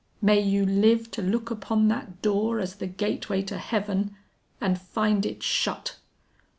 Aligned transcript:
May 0.19 0.39
you 0.41 0.65
live 0.65 1.11
to 1.11 1.21
look 1.21 1.51
upon 1.51 1.87
that 1.89 2.23
door 2.23 2.59
as 2.59 2.77
the 2.77 2.87
gateway 2.87 3.43
to 3.43 3.59
heaven, 3.59 4.15
and 4.59 4.81
find 4.81 5.27
it 5.27 5.43
shut! 5.43 5.97